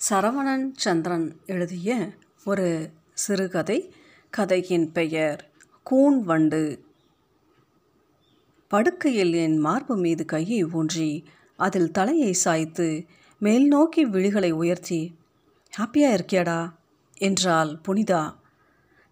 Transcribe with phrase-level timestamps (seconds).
[0.00, 2.10] சரவணன் சந்திரன் எழுதிய
[2.44, 3.94] ஒரு சிறுகதை.
[4.30, 5.50] கதையின் பெயர்
[5.82, 6.84] கூன் வண்டு.
[8.68, 11.24] படுக்கையில் என் மார்பு மீது கையை ஊன்றி
[11.56, 13.04] அதில் தலையை சாய்த்து
[13.38, 15.16] மேல் நோக்கி விழிகளை உயர்த்தி
[15.78, 16.72] ஹாப்பியாக இருக்கியாடா?
[17.16, 18.34] என்றாள் புனிதா.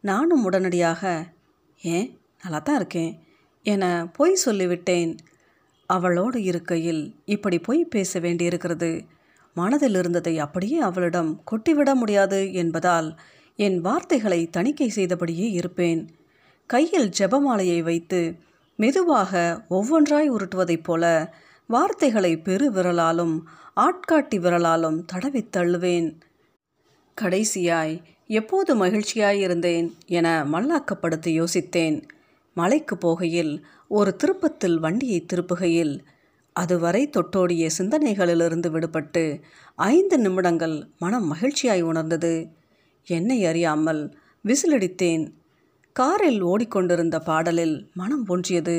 [0.00, 1.32] நானும் உடனடியாக
[1.82, 3.22] ஏன் நல்லா தான் இருக்கேன்
[3.62, 5.18] என பொய் சொல்லிவிட்டேன்.
[5.86, 9.04] அவளோடு இருக்கையில் இப்படி பொய் பேச வேண்டியிருக்கிறது.
[9.56, 13.08] மனதில் இருந்ததை அப்படியே அவளிடம் கொட்டிவிட முடியாது என்பதால்
[13.58, 16.00] என் வார்த்தைகளை தணிக்கை செய்தபடியே இருப்பேன்.
[16.70, 18.20] கையில் ஜெபமாலையை வைத்து
[18.76, 19.32] மெதுவாக
[19.70, 21.04] ஒவ்வொன்றாய் உருட்டுவதைப் போல
[21.66, 23.36] வார்த்தைகளை பெரு விரலாலும்
[23.76, 26.08] ஆட்காட்டி விரலாலும் தடவி தள்ளுவேன்.
[27.20, 27.94] கடைசியாய்
[28.26, 31.98] எப்போது மகிழ்ச்சியாய் இருந்தேன் என மல்லாக்கப்படுத்தி யோசித்தேன்.
[32.56, 33.54] மலைக்கு போகையில்
[33.88, 35.94] ஒரு திருப்பத்தில் வண்டியை திருப்புகையில்
[36.56, 39.24] அதுவரை தொட்டோடிய சிந்தனைகளிலிருந்து விடுபட்டு
[39.74, 42.34] ஐந்து நிமிடங்கள் மனம் மகிழ்ச்சியாய் உணர்ந்தது.
[43.08, 44.02] என்னை அறியாமல்
[44.44, 45.24] விசிலடித்தேன்.
[45.92, 48.78] காரில் ஓடிக்கொண்டிருந்த பாடலில் மனம் ஒன்றியது.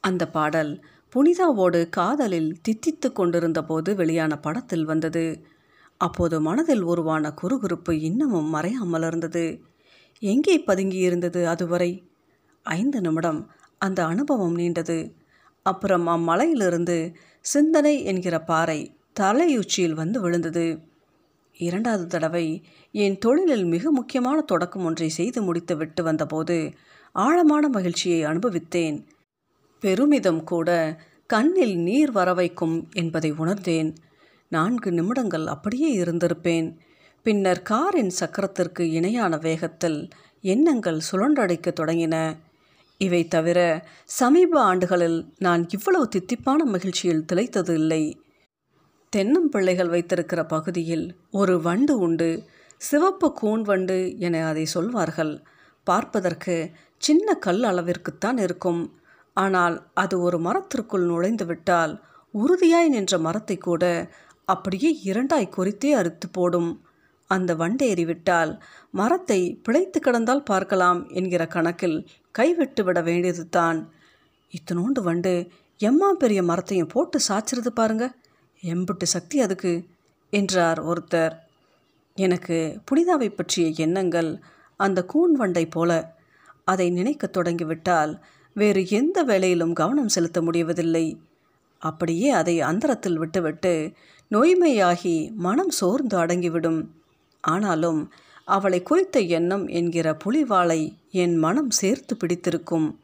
[0.00, 0.72] அந்த பாடல்
[1.12, 5.26] புனிதாவோடு காதலில் தித்தித்து கொண்டிருந்த போது வெளியான படத்தில் வந்தது.
[6.00, 9.44] அப்போது மனதில் உருவான குறுகுறுப்பு இன்னமும் மறையாமல் இருந்தது.
[10.22, 11.90] எங்கே பதுங்கியிருந்தது அதுவரை?
[12.66, 13.40] ஐந்து நிமிடம்
[13.78, 14.98] அந்த அனுபவம் நீண்டது.
[15.64, 18.80] அப்புறம் அம்மலையிலிருந்து சிந்தனை என்கிற பாறை
[19.20, 20.78] தலையுச்சியில் வந்து விழுந்தது.
[21.58, 22.46] இரண்டாவது தடவை
[22.92, 26.56] என் தொழிலில் மிக முக்கியமான தொடக்கம் ஒன்றை செய்து முடித்து விட்டு வந்தபோது
[27.12, 28.96] ஆழமான மகிழ்ச்சியை அனுபவித்தேன்.
[29.80, 30.68] பெருமிதம் கூட
[31.26, 33.90] கண்ணில் நீர் வர வைக்கும் என்பதை உணர்ந்தேன்.
[34.48, 36.68] நான்கு நிமிடங்கள் அப்படியே இருந்திருப்பேன்.
[37.22, 40.08] பின்னர் காரின் சக்கரத்திற்கு இணையான வேகத்தில்
[40.44, 42.16] எண்ணங்கள் சுழன்றடைக்க தொடங்கின.
[43.00, 43.58] இவை தவிர
[44.18, 48.02] சமீப ஆண்டுகளில் நான் இவ்வளவு தித்திப்பான மகிழ்ச்சியில் திளைத்தது இல்லை.
[49.12, 52.30] தென்னம்பிள்ளைகள் வைத்திருக்கிற பகுதியில் ஒரு வண்டு உண்டு.
[52.80, 55.34] சிவப்பு கூன் வண்டு என அதை சொல்வார்கள்.
[55.86, 56.56] பார்ப்பதற்கு
[57.02, 58.82] சின்ன கல் அளவிற்குத்தான் இருக்கும்.
[59.36, 61.92] ஆனால் அது ஒரு மரத்திற்குள் நுழைந்து விட்டால்
[62.34, 63.84] உறுதியாய் நின்ற மரத்தை கூட
[64.48, 66.70] அப்படியே இரண்டாய் குறித்தே அறுத்து போடும்.
[67.30, 68.52] அந்த வண்டேறிவிட்டால்
[68.90, 71.98] மரத்தை பிழைத்து கிடந்தால் பார்க்கலாம் என்கிற கணக்கில்
[72.38, 73.92] கைவிட்டுவிட வேண்டியது தான்
[74.54, 75.32] இத்தனோண்டு வண்டு
[75.78, 78.04] எம்மா பெரிய மரத்தையும் போட்டு சாய்ச்சிருது பாருங்க.
[78.62, 79.72] எம்புட்டு சக்தி அதுக்கு
[80.30, 81.34] என்றார் ஒருத்தர்.
[82.16, 84.40] எனக்கு புனிதாவை பற்றிய எண்ணங்கள்
[84.76, 85.90] அந்த கூன் வண்டை போல.
[86.64, 88.12] அதை நினைக்கத் தொடங்கிவிட்டால்
[88.54, 91.20] வேறு எந்த வேலையிலும் கவனம் செலுத்த முடிவதில்லை
[91.78, 93.92] அப்படியே அதை அந்தரத்தில் விட்டுவிட்டு
[94.30, 96.80] நோய்மையாகி மனம் சோர்ந்து அடங்கிவிடும்.
[97.40, 98.00] ஆனாலும்
[98.44, 103.00] அவளை குறித்த எண்ணம் என்கிற புலிவாளை என் மனம் சேர்த்து பிடித்திருக்கும்.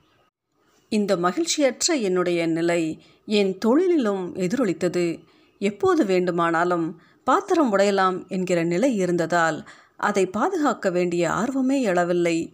[0.89, 5.19] இந்த மகிழ்ச்சியற்ற என்னுடைய நிலை என் தொழிலிலும் எதிரொலித்தது.
[5.59, 12.53] எப்போது வேண்டுமானாலும் பாத்திரம் உடையலாம் என்கிற நிலை இருந்ததால் அதை பாதுகாக்க வேண்டிய ஆர்வமே எழவில்லை.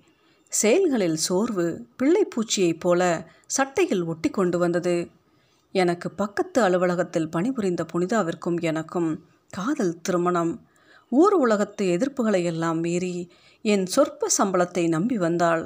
[0.49, 5.09] செயல்களில் சோர்வு பிள்ளைப்பூச்சியைப் போல சட்டையில் ஒட்டி கொண்டு வந்தது.
[5.73, 10.67] எனக்கு பக்கத்து அலுவலகத்தில் பணிபுரிந்த புனிதாவிற்கும் எனக்கும் காதல் திருமணம்.
[11.13, 13.15] ஊர் உலகத்து எதிர்ப்புகளை எல்லாம் மீறி
[13.65, 15.65] என் சொற்ப சம்பளத்தை நம்பி வந்தாள்.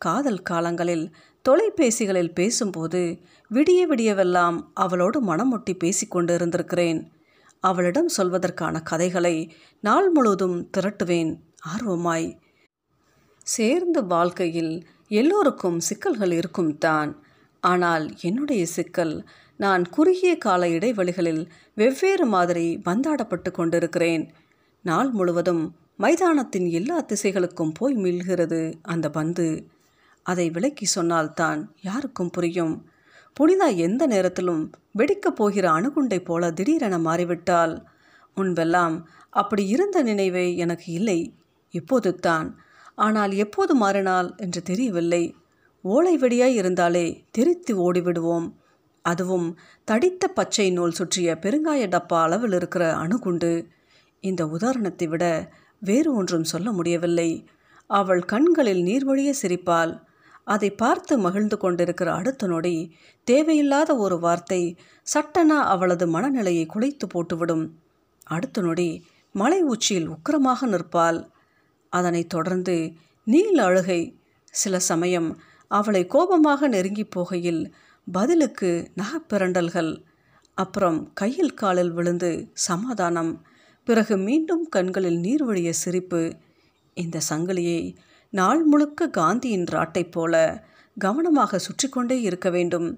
[0.00, 1.06] காதல் காலங்களில்
[1.44, 3.02] தொலைபேசிகளில் பேசும்போது
[3.50, 7.00] விடிய விடியவெல்லாம் அவளோடு மனமொட்டி பேசிக்கொண்டு இருந்திருக்கிறேன்
[7.60, 9.36] அவளிடம் சொல்வதற்கான கதைகளை
[9.80, 11.32] நாள் முழுவதும் திரட்டுவேன்
[11.74, 12.28] ஆர்வமாய்.
[13.46, 14.74] சேர்ந்த வாழ்க்கையில்
[15.10, 17.10] எல்லோருக்கும் சிக்கல்கள் இருக்கும் தான்.
[17.62, 19.14] ஆனால் என்னுடைய சிக்கல்
[19.60, 21.42] நான் குறுகிய கால இடைவெளிகளில்
[21.74, 24.24] வெவ்வேறு மாதிரி பந்தாடப்பட்டு கொண்டிருக்கிறேன்.
[24.82, 29.66] நாள் முழுவதும் மைதானத்தின் எல்லா திசைகளுக்கும் போய் மீள்கிறது அந்த பந்து.
[30.22, 32.86] அதை விளக்கி சொன்னால்தான் யாருக்கும் புரியும்.
[33.40, 37.84] புனிதா எந்த நேரத்திலும் வெடிக்கப் போகிற அணுகுண்டை போல திடீரென மாறிவிட்டால்
[38.36, 41.34] முன்பெல்லாம் அப்படி இருந்த நினைவே எனக்கு இல்லை.
[41.70, 42.58] இப்போது தான்.
[42.94, 45.36] ஆனால் எப்போது மாறினால் என்று தெரியவில்லை.
[45.82, 48.52] ஓலை வெடியாய் இருந்தாலே தெரித்து ஓடிவிடுவோம்.
[49.02, 53.66] அதுவும் தடித்த பச்சை நூல் சுற்றிய பெருங்காய டப்பா அளவில் இருக்கிற அணுகுண்டு.
[54.20, 55.24] இந்த உதாரணத்தை விட
[55.78, 57.48] வேறு ஒன்றும் சொல்ல முடியவில்லை.
[57.86, 60.00] அவள் கண்களில் நீர்வழிய சிரிப்பால்
[60.44, 62.94] அதை பார்த்து மகிழ்ந்து கொண்டிருக்கிற அடுத்த நொடி
[63.24, 64.78] தேவையில்லாத ஒரு வார்த்தை
[65.14, 67.70] சட்டனா அவளது மனநிலையை குலைத்து போட்டுவிடும்.
[68.24, 71.30] அடுத்த நொடி மலை உச்சியில் உக்கிரமாக நிற்பாள்.
[71.88, 72.92] அதனைத் தொடர்ந்து
[73.24, 74.20] நீல் அழுகை.
[74.44, 77.72] சில சமயம் அவளை கோபமாக நெருங்கி போகையில்
[78.12, 80.04] பதிலுக்கு நகப்பிரண்டல்கள்.
[80.54, 83.32] அப்புறம் கையில் காலில் விழுந்து சமாதானம்.
[83.88, 86.22] பிறகு மீண்டும் கண்களில் நீர் வழிய சிரிப்பு.
[86.94, 87.80] இந்த சங்கிலியை
[88.32, 90.34] நாள் முழுக்க காந்தியின் ராட்டை போல
[90.96, 92.88] கவனமாக சுற்றி கொண்டே இருக்க வேண்டும்.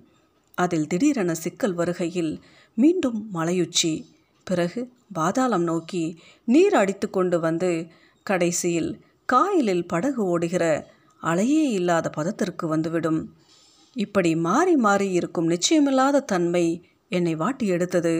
[0.54, 2.32] அதில் திடீரென சிக்கல் வருகையில்
[2.76, 3.92] மீண்டும் மலையுச்சி.
[4.46, 4.80] பிறகு
[5.12, 6.04] பாதாளம் நோக்கி
[6.44, 7.70] நீர் அடித்து கொண்டு வந்து
[8.26, 8.90] கடைசியில்
[9.24, 10.64] காயலில் படகு ஓடுகிற
[11.22, 13.20] அலையே இல்லாத பதத்திற்கு வந்துவிடும்.
[13.96, 16.66] இப்படி மாறி மாறி இருக்கும் நிச்சயமில்லாத தன்மை
[17.08, 18.14] என்னை வாட்டி எடுத்தது.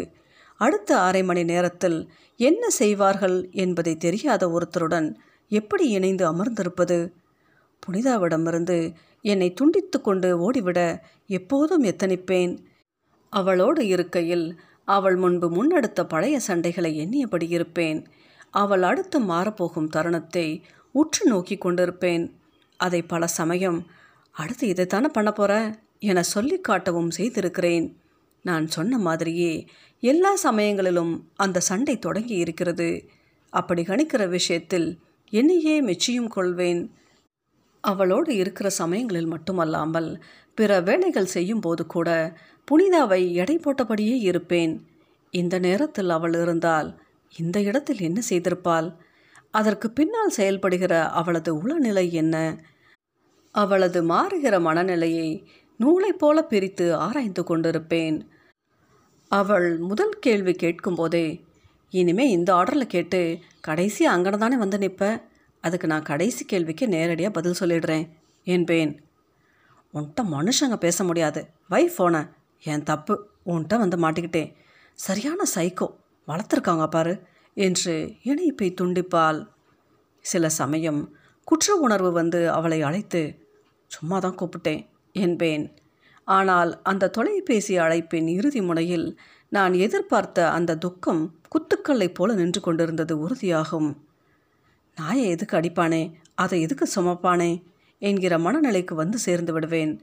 [0.61, 5.15] அடுத்த அரை மணி நேரத்தில் என்ன செய்வார்கள் என்பதை தெரியாத ஒருத்தருடன்
[5.49, 7.13] எப்படி இணைந்து அமர்ந்திருப்பது?
[7.83, 12.59] புனிதாவிடமிருந்து என்னை துண்டித்து கொண்டு ஓடிவிட எப்போதும் எத்தனிப்பேன்?
[13.31, 18.07] அவளோடு இருக்கையில் அவள் முன்பு முன்னெடுத்த பழைய சண்டைகளை எண்ணியபடி இருப்பேன்.
[18.51, 22.33] அவள் அடுத்து மாறப்போகும் தருணத்தை உற்று நோக்கி கொண்டிருப்பேன்.
[22.77, 23.87] அதை பல சமயம்
[24.31, 28.00] அடுத்து இதைத்தானே பண்ண போகிற என சொல்லி காட்டவும் செய்திருக்கிறேன்.
[28.43, 29.67] நான் சொன்ன மாதிரியே
[30.01, 33.09] எல்லா சமயங்களிலும் அந்த சண்டை தொடங்கி இருக்கிறது.
[33.51, 34.99] அப்படி கணிக்கிற விஷயத்தில்
[35.31, 36.91] என்னையே மெச்சியும் கொள்வேன்.
[37.81, 40.23] அவளோடு இருக்கிற சமயங்களில் மட்டுமல்லாமல்
[40.55, 42.37] பிற வேலைகள் செய்யும்போது கூட
[42.71, 44.87] புனிதாவை எடை போட்டபடியே இருப்பேன்.
[45.31, 47.01] இந்த நேரத்தில் அவள் இருந்தால்
[47.37, 48.97] இந்த இடத்தில் என்ன செய்திருப்பாள்?
[49.51, 52.65] அதற்கு பின்னால் செயல்படுகிற அவளது உளநிலை என்ன?
[53.53, 55.47] அவளது மாறுகிற மனநிலையை
[55.77, 58.30] நூலைப் போல பிரித்து ஆராய்ந்து கொண்டிருப்பேன்.
[59.31, 61.45] அவள் முதல் கேள்வி கேட்கும்போதே
[61.91, 65.29] இனிமே இந்த ஆர்டரில் கேட்டு கடைசி அங்கன தானே வந்து நிற்ப
[65.61, 68.09] அதுக்கு நான் கடைசி கேள்விக்கு நேரடியாக பதில் சொல்லிடுறேன்.
[68.45, 69.01] என்பேன்
[69.95, 71.47] உன்கிட்ட மனுஷங்க பேச முடியாது.
[71.69, 72.29] வை ஃபோனை
[72.63, 73.31] என் தப்பு.
[73.47, 74.55] உன்கிட்ட வந்து மாட்டிக்கிட்டேன்.
[74.95, 75.89] சரியான சைக்கோ
[76.29, 77.23] வளர்த்துருக்காங்க பாரு.
[77.55, 79.41] என்று இணைப்பை துண்டிப்பாள்.
[80.21, 83.23] சில சமயம் குற்ற உணர்வு வந்து அவளை அழைத்து
[83.87, 85.65] சும்மா தான் கூப்பிட்டேன் என்பேன்
[86.31, 93.91] ஆனால் அந்த தொலைபேசி அழைப்பின் இறுதி முனையில் நான் எதிர்பார்த்த அந்த துக்கம் குத்துக்கல்லைப் போல நின்று கொண்டிருந்தது உறுதியாகும்.
[94.97, 96.13] நாயை எதுக்கு அடிப்பானே?
[96.35, 97.63] அதை எதுக்கு சுமப்பானே?
[97.99, 100.03] என்கிற மனநிலைக்கு வந்து சேர்ந்து விடுவேன்.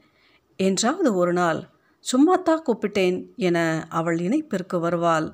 [0.56, 1.60] என்றாவது ஒரு நாள்
[2.04, 5.28] சும்மாத்தா கூப்பிட்டேன் என அவள் இணைப்பிற்கு வருவாள்.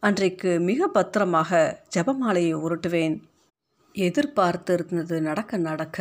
[0.00, 3.16] அன்றைக்கு மிக பத்திரமாக ஜபமாலையை உருட்டுவேன்.
[3.94, 5.98] எதிர்பார்த்திருந்தது நடக்க நடக்க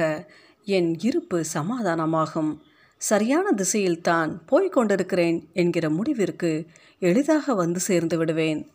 [0.63, 2.51] என் இருப்பு சமாதானமாகும்.
[2.99, 6.65] சரியான திசையில்தான் போய்க் கொண்டிருக்கிறேன் என்கிற முடிவிற்கு
[6.99, 8.71] எளிதாக வந்து சேர்ந்து விடுவேன்.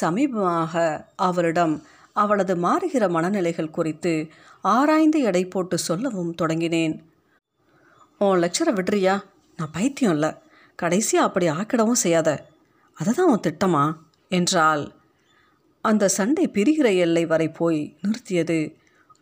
[0.00, 1.82] சமீபமாக அவளிடம்
[2.12, 4.28] அவளது மாறுகிற மனநிலைகள் குறித்து
[4.62, 7.00] ஆராய்ந்து எடை போட்டு சொல்லவும் தொடங்கினேன்.
[8.18, 9.22] உன் லெக்சரை விடுறியா
[9.56, 10.32] நான் பைத்தியம் இல்லை.
[10.76, 12.46] கடைசியாக அப்படி ஆக்கிடவும் செய்யாத.
[12.94, 13.92] அதுதான் உன் திட்டமா?
[14.28, 14.94] என்றால்
[15.82, 18.74] அந்த சண்டை பிரிகிற எல்லை வரை போய் நிறுத்தியது.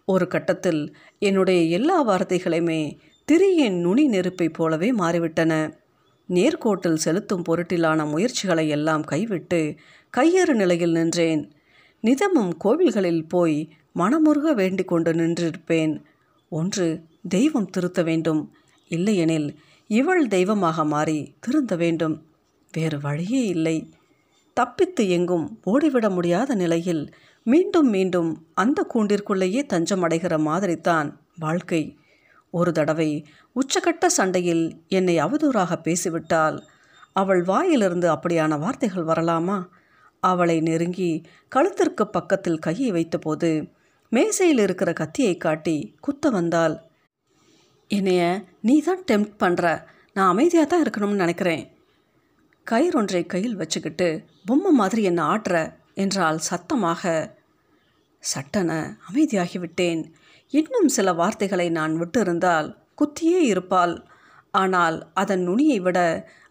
[0.05, 5.73] ஒரு கட்டத்தில் என்னுடைய எல்லா வார்த்தைகளையுமே திரியின் நுனி நெருப்பைப் போலவே மாறிவிட்டன.
[6.29, 9.75] நேர்கோட்டில் செலுத்தும் பொருட்டிலான முயற்சிகளை எல்லாம் கைவிட்டு
[10.17, 11.53] கையறு நிலையில் நின்றேன்.
[12.01, 16.03] நிதமும் கோவில்களில் போய் மனமுருக வேண்டிக் கொண்டு நின்றிருப்பேன்.
[16.49, 18.53] ஒன்று தெய்வம் திருத்த வேண்டும்.
[18.89, 22.27] இல்லையெனில் இவள் தெய்வமாக மாறி திருந்த வேண்டும்.
[22.73, 23.93] வேறு வழியே இல்லை.
[24.55, 31.97] தப்பித்து எங்கும் ஓடிவிட முடியாத நிலையில் மீண்டும் மீண்டும் அந்த கூண்டிற்குள்ளேயே தஞ்சமடைகிற மாதிரித்தான் வாழ்க்கை.
[32.59, 33.11] ஒரு தடவை
[33.61, 36.59] உச்சகட்ட சண்டையில் என்னை அவதூறாக பேசிவிட்டால்
[37.21, 39.59] அவள் வாயிலிருந்து அப்படியான வார்த்தைகள் வரலாமா?
[40.23, 41.11] அவளை நெருங்கி
[41.57, 43.51] கழுத்திற்கு பக்கத்தில் கையை வைத்தபோது
[44.13, 46.77] மேசையில் இருக்கிற கத்தியை காட்டி குத்த வந்தாள்.
[47.91, 48.23] என்னைய
[48.61, 49.67] நீ தான் டெம்ப்ட் பண்ணுற
[50.17, 51.65] நான் அமைதியாக தான் இருக்கணும்னு நினைக்கிறேன்.
[52.67, 54.09] கயிறொன்றை கையில் வச்சுக்கிட்டு
[54.47, 55.57] பொம்மை மாதிரி என்னை ஆட்டுற
[55.95, 57.03] என்றால் சத்தமாக.
[58.23, 58.71] சட்டென
[59.09, 60.03] அமைதியாகிவிட்டேன்.
[60.55, 62.69] இன்னும் சில வார்த்தைகளை நான் விட்டிருந்தால்
[62.99, 63.95] குத்தியே இருப்பாள்.
[64.55, 65.99] ஆனால் அதன் நுனியை விட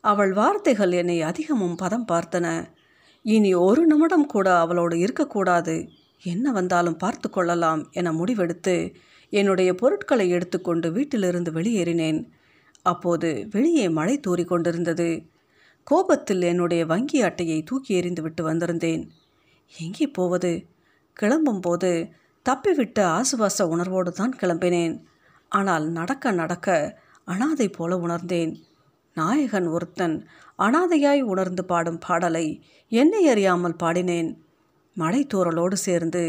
[0.04, 2.48] அவள் வார்த்தைகள் என்னை அதிகமும் பதம் பார்த்தன.
[3.26, 5.76] இனி ஒரு நிமிடம் கூட அவளோடு இருக்கக்கூடாது.
[6.24, 8.76] என்ன வந்தாலும் பார்த்து கொள்ளலாம் என முடிவெடுத்து
[9.34, 12.20] என்னுடைய பொருட்களை எடுத்துக்கொண்டு வீட்டிலிருந்து வெளியேறினேன்.
[12.86, 15.10] அப்போது வெளியே மழை தூறி கொண்டிருந்தது.
[15.88, 19.04] கோபத்தில் என்னுடைய வங்கி அட்டையை தூக்கி எறிந்து விட்டு வந்திருந்தேன்.
[19.74, 20.52] எங்கே போவது?
[21.18, 21.92] கிளம்பும்போது
[22.46, 24.96] தப்பிவிட்ட ஆசுவாச உணர்வோடு தான் கிளம்பினேன்.
[25.52, 26.68] ஆனால் நடக்க நடக்க
[27.28, 28.54] அனாதை போல உணர்ந்தேன்.
[29.18, 30.16] நாயகன் ஒருத்தன்
[30.60, 34.30] அனாதையாய் உணர்ந்து பாடும் பாடலை என்னை அறியாமல் பாடினேன்.
[34.98, 36.24] மழை தூரலோடு சேர்ந்து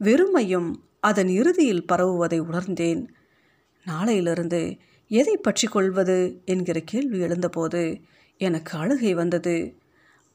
[0.00, 0.70] வெறுமையும்
[1.00, 3.02] அதன் இறுதியில் பரவுவதை உணர்ந்தேன்.
[3.86, 4.62] நாளையிலிருந்து
[5.10, 7.82] எதை பற்றி கொள்வது என்கிற கேள்வி எழுந்தபோது
[8.40, 9.56] எனக்கு அழுகை வந்தது.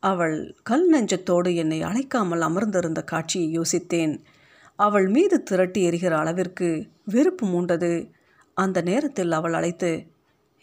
[0.03, 4.15] அவள் கல் நெஞ்சத்தோடு என்னை அழைக்காமல் அமர்ந்திருந்த காட்சியை யோசித்தேன்.
[4.85, 6.67] அவள் மீது திரட்டி எறிகிற அளவிற்கு
[7.05, 7.91] வெறுப்பு மூண்டது.
[8.57, 9.91] அந்த நேரத்தில் அவள் அழைத்து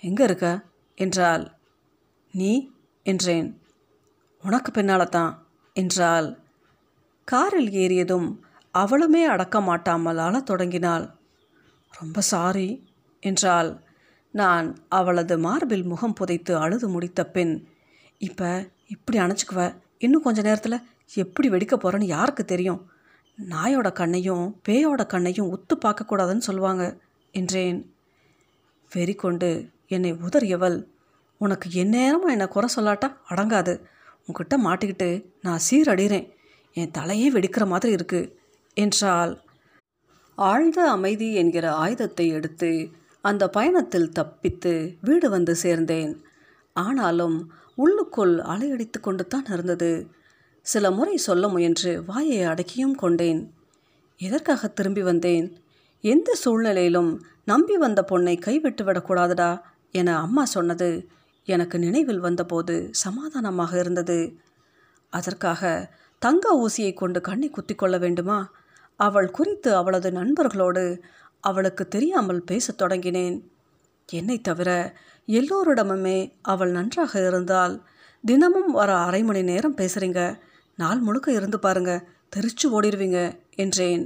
[0.03, 0.47] எங்கே இருக்க?
[0.99, 1.45] என்றாள்.
[2.35, 2.53] நீ?
[3.07, 3.49] என்றேன்.
[4.43, 5.33] உனக்கு பின்னால தான்
[5.77, 6.29] என்றாள்.
[7.29, 8.29] காரில் ஏறியதும்
[8.75, 11.07] அவளுமே அடக்க மாட்டாமல் அழத் தொடங்கினாள்.
[11.93, 12.69] ரொம்ப சாரி
[13.23, 13.71] என்றாள்.
[14.35, 17.55] நான் அவளது மார்பில் முகம் புதைத்து அழுது முடித்த பின்
[18.21, 18.49] இப்போ
[18.87, 19.61] இப்படி அணைச்சிக்குவ?
[19.99, 20.85] இன்னும் கொஞ்ச நேரத்தில்
[21.15, 22.81] எப்படி வெடிக்க போகிறேன்னு யாருக்கு தெரியும்?
[23.49, 26.85] நாயோட கண்ணையும் பேயோட கண்ணையும் ஒத்து பார்க்கக்கூடாதுன்னு சொல்லுவாங்க
[27.35, 27.79] என்றேன்.
[28.93, 29.51] வெறி கொண்டு
[29.87, 30.79] என்னை உதறியவள்
[31.41, 33.75] உனக்கு எந்நேரமும் என்னை குறை சொல்லாட்டா அடங்காது.
[34.27, 35.09] உங்ககிட்ட மாட்டிக்கிட்டு
[35.43, 36.27] நான் சீரடிகிறேன்
[36.77, 38.21] என் தலையே வெடிக்கிற மாதிரி இருக்கு
[38.77, 39.33] என்றால்
[40.35, 42.71] ஆழ்ந்த அமைதி என்கிற ஆயுதத்தை எடுத்து
[43.21, 46.13] அந்த பயணத்தில் தப்பித்து வீடு வந்து சேர்ந்தேன்.
[46.73, 49.93] ஆனாலும் உள்ளுக்குள் அலையடித்து கொண்டு தான் இருந்தது.
[50.63, 53.55] சில முறை சொல்ல முயன்று வாயை அடக்கியும் கொண்டேன்.
[54.17, 55.63] எதற்காக திரும்பி வந்தேன்?
[56.01, 61.09] எந்த சூழ்நிலையிலும் நம்பி வந்த பொண்ணை கைவிட்டு விடக்கூடாதடா என அம்மா சொன்னது
[61.45, 64.37] எனக்கு நினைவில் வந்தபோது சமாதானமாக இருந்தது.
[65.11, 68.53] அதற்காக தங்க ஊசியை கொண்டு கண்ணை குத்தி கொள்ள வேண்டுமா?
[68.97, 71.03] அவள் குறித்து அவளது நண்பர்களோடு
[71.41, 73.43] அவளுக்கு தெரியாமல் பேசத் தொடங்கினேன்.
[74.07, 77.89] என்னை தவிர எல்லோரிடமுமே அவள் நன்றாக இருந்தால்
[78.25, 80.41] தினமும் வர அரை மணி நேரம் பேசுகிறீங்க
[80.83, 81.93] நாள் முழுக்க இருந்து பாருங்க
[82.33, 83.21] தெரிச்சு ஓடிடுவீங்க
[83.63, 84.05] என்றேன்.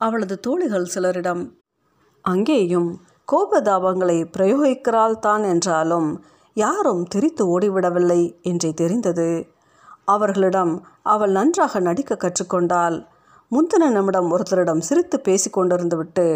[0.00, 1.42] அவளது தோழிகள் சிலரிடம்
[2.24, 2.90] அங்கேயும்
[3.28, 6.08] கோபதாபங்களை பிரயோகிக்கிறாள் தான் என்றாலும்
[6.56, 8.20] யாரும் திரித்து ஓடிவிடவில்லை
[8.50, 9.28] என்றே தெரிந்தது.
[10.04, 10.72] அவர்களிடம்
[11.12, 12.96] அவள் நன்றாக நடிக்க கற்றுக்கொண்டால்
[13.50, 16.26] முந்தின நிமிடம் ஒருத்தரிடம் சிரித்து பேசி கொண்டிருந்து விட்டு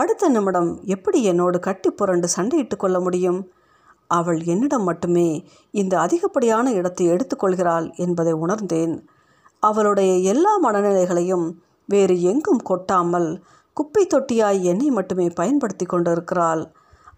[0.00, 3.40] அடுத்த நிமிடம் எப்படி என்னோடு கட்டி புரண்டு சண்டையிட்டு கொள்ள முடியும்?
[4.18, 5.28] அவள் என்னிடம் மட்டுமே
[5.74, 8.94] இந்த அதிகப்படியான இடத்தை எடுத்துக்கொள்கிறாள் என்பதை உணர்ந்தேன்.
[9.62, 11.46] அவளுடைய எல்லா மனநிலைகளையும்
[11.88, 13.30] வேறு எங்கும் கொட்டாமல்
[13.76, 16.62] குப்பை தொட்டியாய் என்னை மட்டுமே பயன்படுத்தி கொண்டிருக்கிறாள்.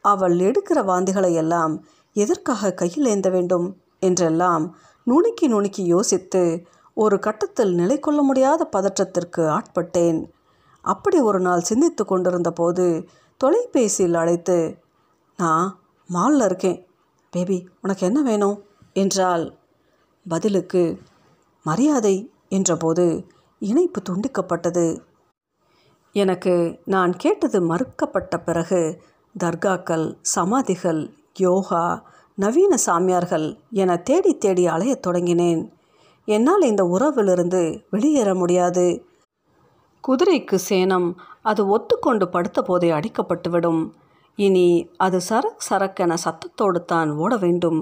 [0.04, 1.74] அவள் எடுக்கிற வாந்திகளை எல்லாம்
[2.16, 3.66] எதற்காக கையில் ஏந்த வேண்டும்
[4.00, 4.64] என்றெல்லாம்
[5.06, 6.42] நுணுக்கி நுணுக்கி யோசித்து
[6.96, 10.20] ஒரு கட்டத்தில் நிலை கொள்ள முடியாத பதற்றத்திற்கு ஆட்பட்டேன்.
[10.84, 12.86] அப்படி ஒரு நாள் சிந்தித்து கொண்டிருந்த போது
[13.40, 14.58] தொலைபேசியில் அழைத்து
[15.38, 15.68] நான்
[16.12, 16.86] மாலில் இருக்கேன்.
[17.30, 18.62] பேபி உனக்கு என்ன வேணும்?
[18.92, 19.58] என்றால்
[20.28, 21.00] பதிலுக்கு
[21.64, 25.00] மரியாதை என்றபோது இணைப்பு துண்டிக்கப்பட்டது.
[26.12, 29.02] எனக்கு நான் கேட்டது மறுக்கப்பட்ட பிறகு
[29.44, 35.72] தர்காக்கள் சமாதிகள் யோகா நவீன சாமியார்கள் என தேடி தேடி அலையத் தொடங்கினேன்.
[36.24, 39.06] என்னால் இந்த உறவிலிருந்து வெளியேற முடியாது.
[40.08, 43.90] குதிரைக்கு சேனம் அது ஒத்துக்கொண்டு படுத்த போதே அடிக்கப்பட்டுவிடும்.
[44.38, 47.80] இனி அது சரக் சரக்கென சத்தத்தோடு தான் ஓட வேண்டும்.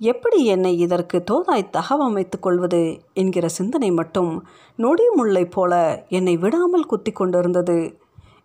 [0.00, 2.82] எப்படி என்னை இதற்கு தோதாய் தகவமைத்துக் கொள்வது
[3.12, 4.32] என்கிற சிந்தனை மட்டும்
[4.78, 5.72] நொடி முல்லை போல
[6.08, 7.78] என்னை விடாமல் குத்தி கொண்டிருந்தது.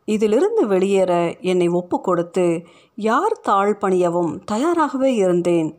[0.06, 1.12] இதிலிருந்து வெளியேற
[1.42, 2.46] என்னை ஒப்பு கொடுத்து
[2.98, 5.70] யார் தாழ் பணியவும் தயாராகவே இருந்தேன்.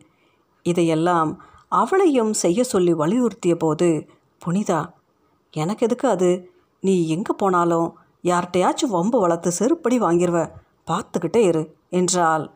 [0.65, 1.31] இதையெல்லாம்
[1.67, 3.89] அவளையும் செய்ய சொல்லி வலியுறுத்திய போது
[4.41, 4.81] புனிதா
[5.53, 6.29] எனக்கு எதுக்கு அது?
[6.83, 7.87] நீ எங்கே போனாலும்
[8.23, 10.39] யார்கிட்டையாச்சும் வம்பு வளர்த்து செருப்படி வாங்கிடுவ
[10.91, 12.51] பார்த்துக்கிட்டே இரு என்றாள்.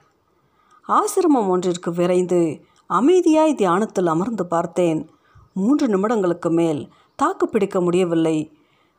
[0.88, 5.10] ஆசிரமம் ஒன்றிற்கு விரைந்து அமைதியாய் தியானத்தில் அமர்ந்து பார்த்தேன்.
[5.54, 8.38] மூன்று நிமிடங்களுக்கு மேல் தாக்கு பிடிக்க முடியவில்லை.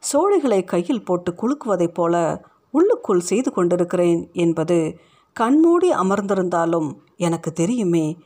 [0.02, 4.98] சோழிகளை கையில் போட்டு குலுக்குவதைப் போல உள்ளுக்குள் செய்து கொண்டிருக்கிறேன் என்பது
[5.32, 8.18] கண்மூடி அமர்ந்திருந்தாலும் எனக்கு தெரியுமே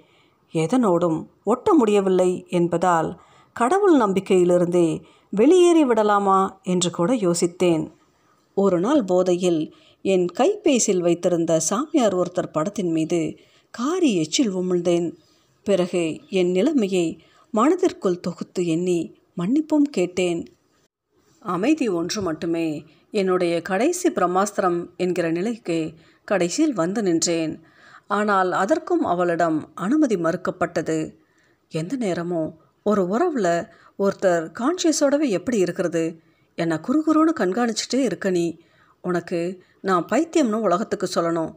[0.55, 3.21] எதனோடும் ஒட்ட முடியவில்லை என்பதால்
[3.53, 7.85] கடவுள் நம்பிக்கையிலிருந்தே வெளியேறி விடலாமா என்று கூட யோசித்தேன்.
[8.55, 9.75] ஒரு நாள் போதையில்
[10.07, 13.37] என் கைபேசியில் வைத்திருந்த சாமியார் ஒருத்தர் படத்தின் மீது
[13.71, 15.15] காரி எச்சில் உமிழ்ந்தேன்.
[15.65, 17.07] பிறகு என் நிலைமையை
[17.51, 20.41] மனதிற்குள் தொகுத்து எண்ணி மன்னிப்பும் கேட்டேன்.
[21.39, 22.85] அமைதி ஒன்று மட்டுமே.
[23.11, 25.93] என்னுடைய கடைசி பிரம்மாஸ்திரம் என்கிற நிலைக்கு
[26.25, 27.61] கடைசியில் வந்து நின்றேன்.
[28.07, 31.15] ஆனால் அதற்கும் அவளிடம் அனுமதி மறுக்கப்பட்டது.
[31.69, 33.67] எந்த நேரமும் ஒரு உறவில்
[33.99, 36.21] ஒருத்தர் கான்ஷியஸோடவே எப்படி இருக்கிறது?
[36.55, 38.47] என்னை குறுகுறுன்னு கண்காணிச்சிட்டே இருக்க நீ.
[39.05, 41.57] உனக்கு நான் பைத்தியம்னு உலகத்துக்கு சொல்லணும்.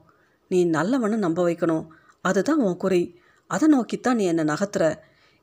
[0.50, 1.88] நீ நல்லவனு நம்ப வைக்கணும்.
[2.22, 3.16] அதுதான் உன் குறி.
[3.48, 4.98] அதை நோக்கித்தான் நீ என்னை நகர்த்துற.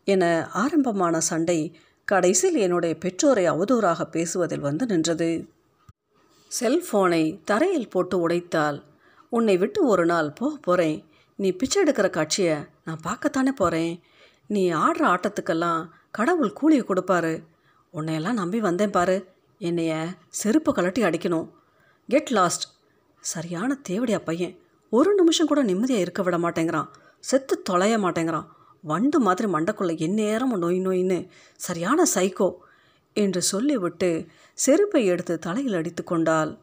[0.05, 5.49] என ஆரம்பமான சண்டை கடைசியில் என்னுடைய பெற்றோரை அவதூறாக பேசுவதில் வந்து நின்றது.
[6.61, 8.83] செல்ஃபோனை தரையில் போட்டு உடைத்தால்
[9.29, 11.05] உன்னை விட்டு ஒரு நாள் போக போகிறேன்
[11.37, 14.03] நீ பிச்சை எடுக்கிற காட்சியை நான் பார்க்கத்தானே போகிறேன்
[14.47, 17.43] நீ ஆடுற ஆட்டத்துக்கெல்லாம் கடவுள் கூலியை கொடுப்பாரு.
[17.93, 19.27] உன்னையெல்லாம் நம்பி வந்தேன் பாரு.
[19.59, 21.49] என்னைய செருப்பு கலட்டி அடிக்கணும்.
[22.09, 22.65] கெட் லாஸ்ட்
[23.21, 24.59] சரியான தேவடியா பையன்.
[24.91, 26.89] ஒரு நிமிஷம் கூட நிம்மதியாக இருக்க விட மாட்டேங்கிறான்.
[27.21, 28.47] செத்து தொலைய மாட்டேங்கிறான்.
[28.83, 32.49] வண்டு மாதிரி மண்டக்குள்ளே எந்நேரமும் நொய் நொயின்னு சரியான சைக்கோ
[33.13, 36.59] என்று சொல்லிவிட்டு செருப்பை எடுத்து தலையில் அடித்து கொண்டால்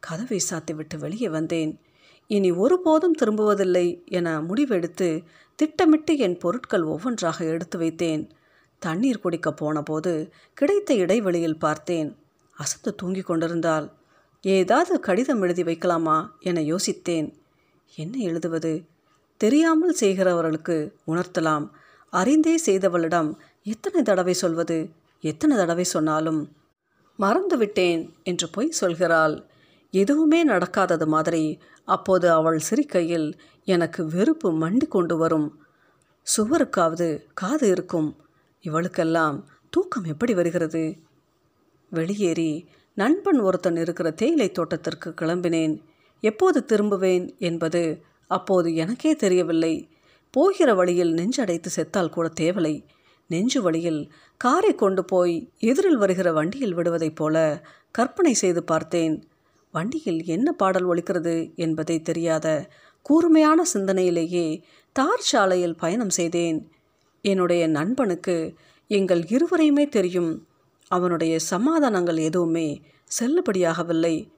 [0.00, 1.80] கதவை சாத்தி விட்டு வெளியே வந்தேன்.
[2.26, 5.24] இனி ஒருபோதும் திரும்புவதில்லை என முடிவெடுத்து
[5.56, 8.30] திட்டமிட்டு என் பொருட்கள் ஒவ்வொன்றாக எடுத்து வைத்தேன்.
[8.78, 12.16] தண்ணீர் குடிக்க போனபோது கிடைத்த இடைவெளியில் பார்த்தேன்.
[12.56, 13.92] அசந்து தூங்கிக் கொண்டிருந்தாள்.
[14.44, 17.34] ஏதாவது கடிதம் எழுதி வைக்கலாமா என யோசித்தேன்.
[17.96, 18.84] என்ன எழுதுவது?
[19.36, 21.70] தெரியாமல் செய்கிறவர்களுக்கு உணர்த்தலாம்.
[22.10, 24.90] அறிந்தே செய்தவளிடம் எத்தனை தடவை சொல்வது?
[25.20, 26.56] எத்தனை தடவை சொன்னாலும்?
[27.18, 29.44] மறந்துவிட்டேன் என்று பொய் சொல்கிறாள்.
[29.90, 35.64] எதுவுமே நடக்காதது மாதிரி அப்போது அவள் சிரிக்கையில் எனக்கு வெறுப்பு மண்டி கொண்டு வரும்.
[36.36, 38.16] சுவருக்காவது காது இருக்கும்.
[38.62, 40.96] இவளுக்கெல்லாம் தூக்கம் எப்படி வருகிறது?
[41.90, 45.78] வெளியேறி நண்பன் ஒருத்தன் இருக்கிற தேயிலை தோட்டத்திற்கு கிளம்பினேன்.
[46.20, 49.88] எப்போது திரும்புவேன் என்பது அப்போது எனக்கே தெரியவில்லை.
[50.30, 52.84] போகிற வழியில் நெஞ்சடைத்து செத்தால் கூட தேவலை.
[53.26, 59.24] நெஞ்சு வழியில் காரை கொண்டு போய் எதிரில் வருகிற வண்டியில் விடுவதைப் போல கற்பனை செய்து பார்த்தேன்.
[59.72, 62.68] வண்டியில் என்ன பாடல் ஒலிக்கிறது என்பதை தெரியாத
[63.02, 66.70] கூர்மையான சிந்தனையிலேயே தார் சாலையில் பயணம் செய்தேன்.
[67.22, 68.54] என்னுடைய நண்பனுக்கு
[68.86, 70.46] எங்கள் இருவரையுமே தெரியும்.
[70.88, 72.82] அவனுடைய சமாதானங்கள் எதுவுமே
[73.18, 74.30] செல்லுபடியாகவில்லை.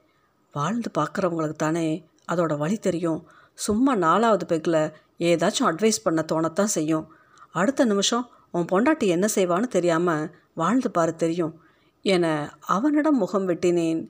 [0.52, 3.26] வாழ்ந்து பார்க்குறவங்களுக்கு தானே அதோட வழி தெரியும்.
[3.54, 7.12] சும்மா நாலாவது பெக்கில் ஏதாச்சும் அட்வைஸ் பண்ண தோணத்தான் செய்யும்.
[7.50, 11.60] அடுத்த நிமிஷம் உன் பொண்டாட்டி என்ன செய்வான்னு தெரியாமல் வாழ்ந்து பாரு தெரியும்
[12.02, 14.08] என அவனிடம் முகம் வெட்டினேன்.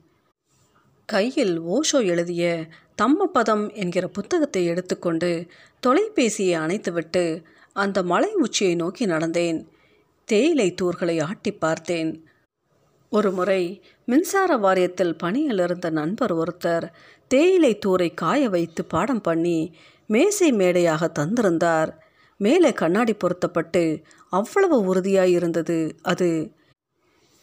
[1.05, 2.69] கையில் ஓஷோ எழுதிய
[3.01, 5.47] தம்மபதம் என்கிற புத்தகத்தை எடுத்துக்கொண்டு
[5.87, 9.67] தொலைபேசியை அணைத்துவிட்டு அந்த மலை உச்சியை நோக்கி நடந்தேன்.
[10.25, 12.26] தேயிலை தூர்களை ஆட்டி பார்த்தேன்.
[13.11, 13.61] ஒரு முறை
[14.05, 16.85] மின்சார வாரியத்தில் பணியில் இருந்த நண்பர் ஒருத்தர்
[17.27, 19.59] தேயிலை தூரை காய வைத்து பாடம் பண்ணி
[20.09, 21.89] மேசை மேடையாக தந்திருந்தார்.
[22.39, 23.83] மேலே கண்ணாடி பொருத்தப்பட்டு
[24.29, 25.79] அவ்வளவு உறுதியாய் இருந்தது.
[26.01, 26.29] அது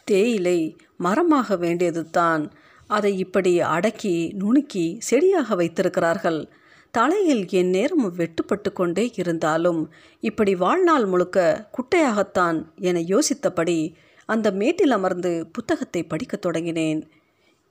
[0.04, 0.58] தேயிலை
[0.96, 2.52] மரமாக வேண்டியது தான்
[2.86, 6.40] அதை இப்படி அடக்கி நுணுக்கி செடியாக வைத்திருக்கிறார்கள்.
[6.90, 9.80] தலையில் என் நேரம் வெட்டுப்பட்டு கொண்டே இருந்தாலும்
[10.20, 11.38] இப்படி வாழ்நாள் முழுக்க
[11.76, 13.78] குட்டையாகத்தான் என யோசித்தபடி
[14.26, 17.02] அந்த மேட்டில் அமர்ந்து புத்தகத்தை படிக்கத் தொடங்கினேன்.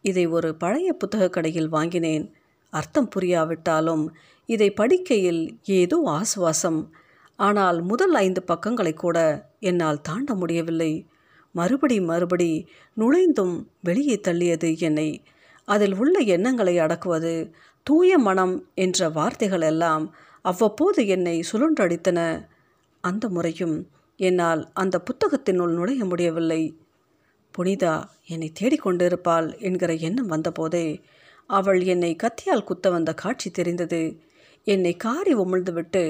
[0.01, 2.33] இதை ஒரு பழைய புத்தகக் கடையில் வாங்கினேன்.
[2.69, 4.07] அர்த்தம் புரியாவிட்டாலும்
[4.45, 6.89] இதை படிக்கையில் ஏதோ ஆசுவாசம்.
[7.35, 11.05] ஆனால் முதல் ஐந்து பக்கங்களை கூட என்னால் தாண்ட முடியவில்லை.
[11.51, 12.67] மறுபடி மறுபடி
[12.97, 15.23] நுழைந்தும் வெளியே தள்ளியது என்னை.
[15.65, 17.51] அதில் உள்ள எண்ணங்களை அடக்குவது
[17.83, 22.45] தூய மனம் என்ற வார்த்தைகள் எல்லாம் அவ்வப்போது என்னை சுழன்றடித்தன.
[23.01, 23.87] அந்த முறையும்
[24.27, 26.61] என்னால் அந்த புத்தகத்தினுள் நுழைய முடியவில்லை.
[27.53, 27.95] புனிதா
[28.27, 30.87] என்னை தேடிக்கொண்டிருப்பாள் என்கிற எண்ணம் வந்தபோதே
[31.49, 34.01] அவள் என்னை கத்தியால் குத்த வந்த காட்சி தெரிந்தது.
[34.67, 36.03] என்னை காரி உமிழ்ந்துவிட்டு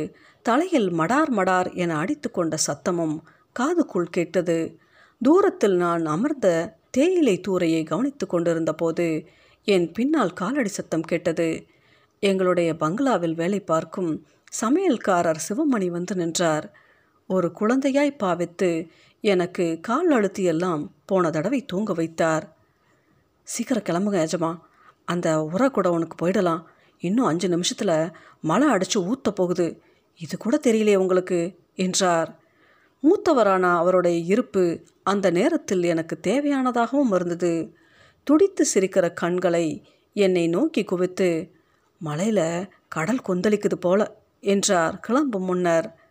[0.46, 3.16] தலையில் மடார் மடார் என அடித்து கொண்ட சத்தமும்
[3.56, 4.58] காதுக்குள் கேட்டது.
[5.22, 6.48] தூரத்தில் நான் அமர்ந்த
[6.92, 9.08] தேயிலை தூரையை கவனித்து கொண்டிருந்த போது
[9.68, 11.50] என் பின்னால் காலடி சத்தம் கேட்டது.
[12.24, 14.12] எங்களுடைய பங்களாவில் வேலை பார்க்கும்
[14.62, 16.66] சமையல்காரர் சிவமணி வந்து நின்றார்.
[17.28, 18.88] ஒரு குழந்தையாய் பாவித்து
[19.22, 22.56] எனக்கு கால் அழுத்தியெல்லாம் போன தடவை தூங்க வைத்தார்.
[23.44, 24.60] சீக்கிரம் கிளம்புங்க எஜமா
[25.06, 26.64] அந்த உர குடவனுக்கு போயிடலாம்.
[27.00, 29.82] இன்னும் அஞ்சு நிமிஷத்தில் மழை அடித்து ஊத்த போகுது.
[30.18, 32.40] இது கூட தெரியலையே உங்களுக்கு என்றார்.
[33.04, 37.74] மூத்தவரான அவருடைய இருப்பு அந்த நேரத்தில் எனக்கு தேவையானதாகவும் இருந்தது.
[38.24, 41.52] துடித்து சிரிக்கிற கண்களை என்னை நோக்கி குவித்து
[42.00, 46.03] மலையில் கடல் கொந்தளிக்குது போல என்றார் கிளம்பும் முன்னர்.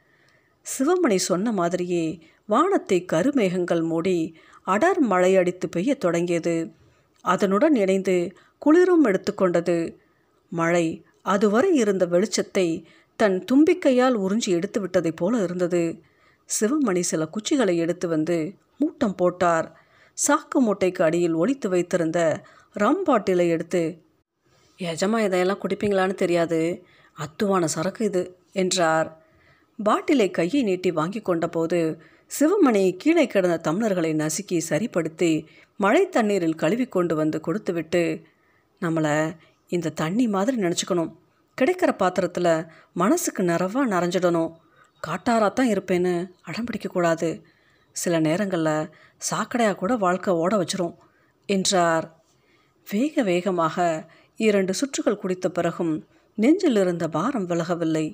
[0.67, 6.75] சிவமணி சொன்ன மாதிரியே வானத்தை கருமேகங்கள் மூடி அடர் மழை அடித்து பெய்யத் தொடங்கியது.
[7.21, 9.97] அதனுடன் இணைந்து குளிரும் எடுத்துக்கொண்டது
[10.49, 12.85] மழை அதுவரை இருந்த வெளிச்சத்தை
[13.17, 16.01] தன் தும்பிக்கையால் உறிஞ்சி எடுத்து விட்டதைப் போல இருந்தது.
[16.61, 19.81] சிவமணி சில குச்சிகளை எடுத்து வந்து மூட்டம் போட்டார்.
[20.29, 22.43] சாக்கு மூட்டைக்கு அடியில் ஒளித்து வைத்திருந்த
[22.81, 24.05] ரம் பாட்டிலை எடுத்து
[24.79, 26.85] எஜமா இதையெல்லாம் குடிப்பீங்களான்னு தெரியாது.
[27.17, 29.22] அத்துவான சரக்கு இது என்றார்.
[29.79, 31.99] பாட்டிலை கையை நீட்டி வாங்கி கொண்டபோது
[32.31, 38.03] சிவமணி கீழே கிடந்த தமிழர்களை நசுக்கி சரிப்படுத்தி மழை தண்ணீரில் கழுவி கொண்டு வந்து கொடுத்துவிட்டு
[38.81, 39.37] நம்மளை
[39.69, 41.13] இந்த தண்ணி மாதிரி நினச்சிக்கணும்.
[41.59, 44.53] கிடைக்கிற பாத்திரத்தில் மனசுக்கு நிறவாக நிறைஞ்சிடணும்.
[45.03, 47.43] காட்டாராத்தான் இருப்பேன்னு அடம் பிடிக்கக்கூடாது
[47.97, 48.91] சில நேரங்களில்
[49.31, 50.95] சாக்கடையாக கூட வாழ்க்கை ஓட வச்சிரும்
[51.49, 52.07] என்றார்.
[52.89, 54.07] வேக வேகமாக
[54.37, 55.95] இரண்டு சுற்றுகள் குடித்த பிறகும்
[56.35, 58.07] நெஞ்சில் இருந்த பாரம் விலகவில்லை.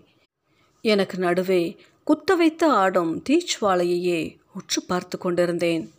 [0.88, 1.62] எனக்கு நடுவே
[2.04, 4.20] குத்த வைத்து ஆடும் தீச்சுவாலையையே
[4.54, 5.92] உற்று பார்த்து கொண்டிருந்தேன்.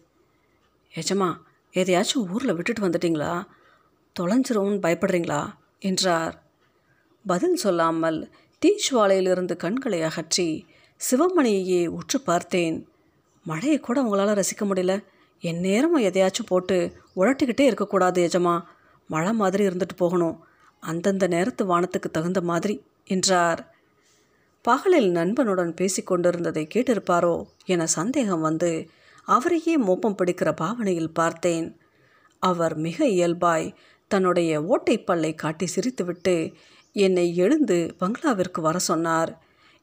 [0.95, 1.30] எஜமா
[1.73, 3.45] எதையாச்சும் ஊரில் விட்டுட்டு வந்துட்டீங்களா?
[4.19, 5.41] தொலைஞ்சிரும்னு பயப்படுறீங்களா?
[5.80, 6.36] என்றார்.
[7.25, 8.19] பதில் சொல்லாமல்
[8.62, 10.65] தீச்சுவாலையிலிருந்து கண்களை அகற்றி
[11.02, 12.78] சிவமணியையே உற்று பார்த்தேன்.
[13.43, 15.04] மழையை கூட உங்களால் ரசிக்க முடியல.
[15.41, 16.78] என் நேரமும் எதையாச்சும் போட்டு
[17.15, 18.56] உழட்டிக்கிட்டே இருக்கக்கூடாது எஜமா.
[19.08, 20.38] மழை மாதிரி இருந்துட்டு போகணும்.
[20.80, 22.75] அந்தந்த நேரத்து வானத்துக்கு தகுந்த மாதிரி
[23.06, 23.62] என்றார்.
[24.65, 28.72] பகலில் நண்பனுடன் பேசிக்கொண்டிருந்ததை கேட்டிருப்பாரோ என சந்தேகம் வந்து
[29.28, 31.67] அவரையே மோப்பம் பிடிக்கிற பாவனையில் பார்த்தேன்.
[32.39, 33.74] அவர் மிக இயல்பாய்
[34.08, 36.54] தன்னுடைய ஓட்டைப்பல்லை காட்டி சிரித்துவிட்டு
[36.95, 39.32] என்னை எழுந்து பங்களாவிற்கு வர சொன்னார்.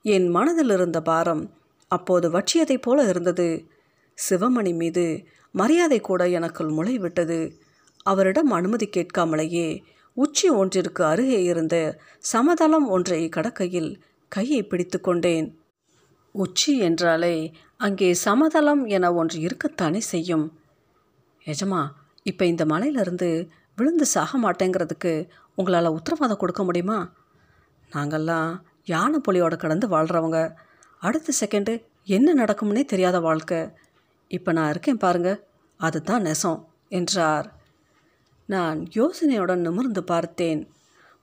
[0.04, 1.44] என் மனதில் இருந்த பாரம்
[1.90, 3.48] அப்போது வற்றியதைப் போல இருந்தது.
[4.18, 5.04] சிவமணி மீது
[5.54, 7.38] மரியாதை கூட எனக்குள் முளைவிட்டது.
[8.02, 9.68] அவரிடம் அனுமதி கேட்காமலேயே
[10.16, 11.76] உச்சி ஒன்றிற்கு அருகே இருந்த
[12.18, 13.90] சமதளம் ஒன்றை கடக்கையில்
[14.28, 15.58] கையை பிடித்து கொண்டேன்.
[16.32, 20.58] உச்சி என்றாலே அங்கே சமதளம் என ஒன்று இருக்கத்தானே செய்யும்.
[21.44, 21.88] எஜமா
[22.22, 27.12] இப்போ இந்த மலையிலிருந்து விழுந்து சாக மாட்டேங்கிறதுக்கு உங்களால் உத்தரவாதம் கொடுக்க முடியுமா?
[27.90, 30.56] நாங்கள்லாம் யானை புலியோட கடந்து வாழ்கிறவங்க
[30.98, 33.68] அடுத்த செகண்டு என்ன நடக்கும்னே தெரியாத வாழ்க்கை.
[34.28, 35.30] இப்போ நான் இருக்கேன் பாருங்க
[35.76, 37.54] அதுதான் நெசம் என்றார்.
[38.46, 40.68] நான் யோசனையுடன் நிமிர்ந்து பார்த்தேன்.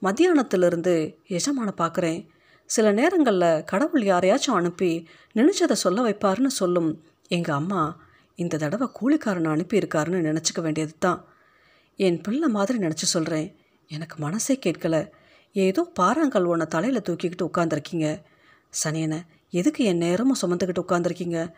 [0.02, 2.22] மத்தியானத்திலிருந்து எஜமான பார்க்குறேன்.
[2.66, 7.04] சில நேரங்களில் கடவுள் யாரையாச்சும் அனுப்பி நினைச்சதை சொல்ல வைப்பாருன்னு சொல்லும்.
[7.28, 7.82] எங்கள் அம்மா
[8.36, 11.26] இந்த தடவை கூலிக்காரனை அனுப்பியிருக்காருன்னு நினச்சிக்க வேண்டியது தான்
[11.96, 13.56] என் பிள்ளை மாதிரி நினச்சி சொல்கிறேன்
[13.88, 15.12] எனக்கு மனசே கேட்கல.
[15.56, 18.08] ஏதோ பாறாங்கல் உன்னை தலையில் தூக்கிக்கிட்டு உட்காந்துருக்கீங்க
[18.84, 21.54] சனியனை எதுக்கு என் நேரமும் சுமந்துக்கிட்டு உட்காந்துருக்கீங்க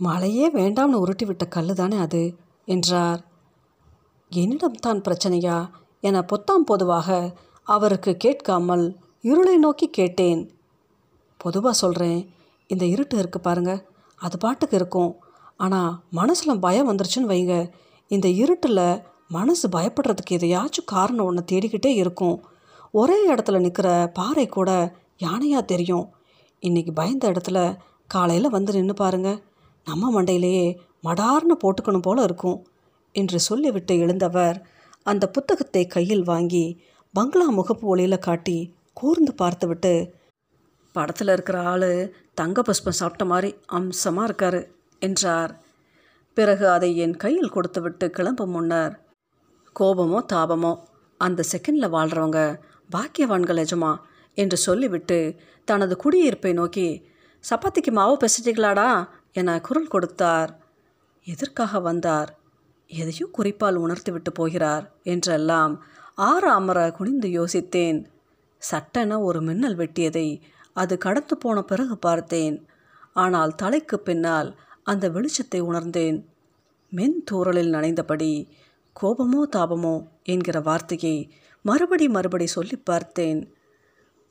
[0.00, 2.22] மழையே வேண்டாம்னு உருட்டி விட்ட கல் தானே அது?
[2.64, 3.20] என்றார்.
[4.32, 5.70] என்னிடம்தான் பிரச்சனையா?
[6.00, 8.96] என பொத்தாம் பொதுவாக அவருக்கு கேட்காமல்
[9.28, 10.40] இருளை நோக்கி கேட்டேன்.
[11.40, 12.18] பொதுவாக சொல்கிறேன்
[12.70, 13.72] இந்த இருட்டு இருக்குது பாருங்க
[14.20, 15.12] அது பாட்டுக்கு இருக்கும்.
[15.56, 17.54] ஆனால் மனசில் பயம் வந்துருச்சுன்னு வைங்க.
[18.10, 19.02] இந்த இருட்டில்
[19.36, 22.36] மனசு பயப்படுறதுக்கு எதையாச்சும் காரணம் ஒன்று தேடிக்கிட்டே இருக்கும்.
[22.94, 24.70] ஒரே இடத்துல நிற்கிற பாறை கூட
[25.18, 26.06] யானையாக தெரியும்.
[26.62, 27.58] இன்றைக்கி பயந்த இடத்துல
[28.14, 29.30] காலையில் வந்து நின்று பாருங்க
[29.86, 30.66] நம்ம மண்டையிலேயே
[31.06, 32.58] மடார்னு போட்டுக்கணும் போல இருக்கும்
[33.14, 34.56] என்று சொல்லிவிட்டு எழுந்தவர்
[35.02, 36.64] அந்த புத்தகத்தை கையில் வாங்கி
[37.14, 38.58] பங்களா முகப்பு ஒளியில் காட்டி
[38.96, 39.92] கூர்ந்து பார்த்துவிட்டு
[40.94, 41.90] படத்தில் இருக்கிற ஆள்
[42.34, 44.60] தங்க புஷ்பம் சாப்பிட்ட மாதிரி அம்சமாக இருக்காரு
[45.02, 45.52] என்றார்.
[46.36, 48.94] பிறகு அதை என் கையில் கொடுத்துவிட்டு கிளம்பும் முன்னர்
[49.76, 50.72] கோபமோ தாபமோ
[51.20, 52.40] அந்த செகண்டில் வாழ்கிறவங்க
[52.90, 53.92] பாக்கியவான்கள் எஜமா
[54.34, 55.18] என்று சொல்லிவிட்டு
[55.68, 56.88] தனது குடியிருப்பை நோக்கி
[57.44, 58.88] சப்பாத்திக்கு மாவு பிசைச்சிக்கலாடா
[59.32, 60.50] என குரல் கொடுத்தார்.
[61.26, 62.30] எதற்காக வந்தார்?
[62.90, 65.72] எதையும் குறிப்பால் உணர்த்திவிட்டு போகிறார் என்றெல்லாம்
[66.28, 67.98] ஆற அமர குனிந்து யோசித்தேன்.
[68.58, 70.40] சட்டென ஒரு மின்னல் வெட்டியதை
[70.72, 72.66] அது கடந்து போன பிறகு பார்த்தேன்.
[73.12, 76.28] ஆனால் தலைக்கு பின்னால் அந்த வெளிச்சத்தை உணர்ந்தேன்.
[76.88, 78.48] மென் தூரலில் நனைந்தபடி
[79.02, 80.06] கோபமோ தாபமோ?
[80.22, 83.52] என்கிற வார்த்தையை மறுபடி மறுபடி சொல்லி பார்த்தேன்.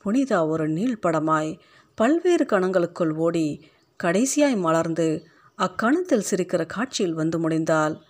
[0.04, 1.58] புனிதா ஒரு நீள்படமாய்
[1.94, 3.64] பல்வேறு கணங்களுக்குள் ஓடி
[4.04, 5.26] கடைசியாய் மலர்ந்து
[5.58, 8.02] அக்கணத்தில் சிரிக்கிற காட்சியில் வந்து முடிந்தால்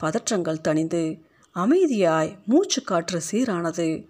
[0.00, 1.20] பதற்றங்கள் தணிந்து
[1.56, 4.09] அமைதியாய் மூச்சு காற்று சீரானது.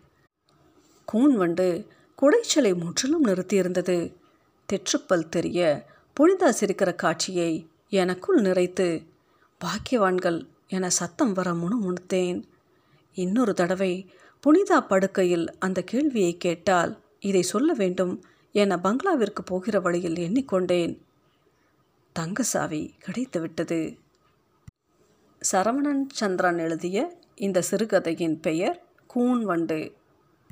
[1.11, 1.87] கூன் வண்டு
[2.23, 4.15] குடைச்சலை முற்றிலும் நிறுத்தியிருந்தது.
[4.67, 5.87] தெற்றுப்பல் தெரிய
[6.21, 9.07] புனிதா சிரிக்கிற காட்சியை எனக்குள் நிறைத்து
[9.65, 12.43] பாக்கியவான்கள் என சத்தம் வர முணுமுணுத்தேன்.
[13.15, 14.11] இன்னொரு தடவை
[14.47, 18.25] புனிதா படுக்கையில் அந்த கேள்வியை கேட்டால் இதை சொல்ல வேண்டும்.
[18.53, 20.99] என பங்களாவிற்கு போகிற வழியில் எண்ணிக்கொண்டேன்.
[22.19, 23.99] தங்கசாவி கிடைத்துவிட்டது.
[25.53, 29.99] சரவணன் சந்திரன் எழுதிய இந்த சிறுகதையின் பெயர் கூன் வண்டு.